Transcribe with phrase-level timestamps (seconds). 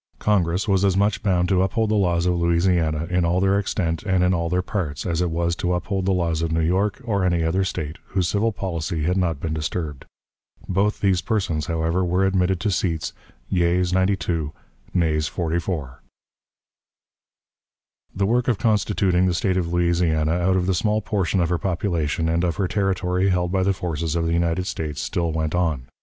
[0.17, 4.01] Congress was as much bound to uphold the laws of Louisiana, in all their extent
[4.01, 6.99] and in all their parts, as it was to uphold the laws of New York,
[7.05, 10.05] or any other State, whose civil policy had not been disturbed.
[10.67, 13.13] Both those persons, however, were admitted to seats
[13.47, 14.51] yeas, 92;
[14.91, 16.01] nays, 44.
[18.15, 21.59] The work of constituting the State of Louisiana out of the small portion of her
[21.59, 25.53] population and of her territory held by the forces of the United States still went
[25.53, 25.83] on.